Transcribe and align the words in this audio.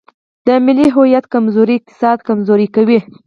د 0.47 0.49
ملي 0.65 0.87
هویت 0.95 1.25
کمزوري 1.33 1.75
اقتصاد 1.79 2.17
کمزوری 2.27 2.67
کوي. 2.75 2.99